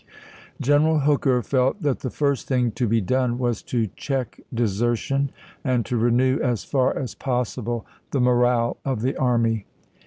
[0.59, 5.29] General Hooker felt that the first thing to be done was to check desertion
[5.63, 9.67] and to renew, as far as possible, the morale of the army.